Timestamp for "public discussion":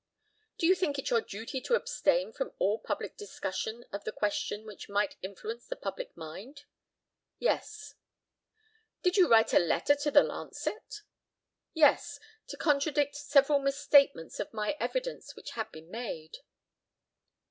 2.79-3.85